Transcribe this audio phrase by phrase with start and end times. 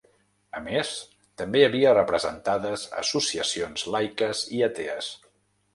[0.59, 0.93] A més,
[1.41, 5.17] també hi havia representades associacions laiques i atees.